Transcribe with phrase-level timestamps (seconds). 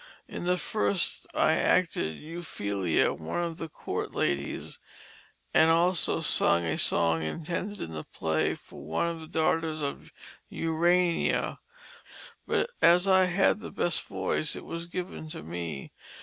[0.27, 4.79] In the first I acted Euphelia, one of the court ladies,
[5.53, 10.11] and also sung a song intended in the play for one of the daughters of
[10.49, 11.59] Urania,
[12.47, 15.91] but as I had the best voice it was given to me.